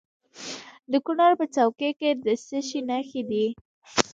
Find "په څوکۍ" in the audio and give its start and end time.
1.39-1.91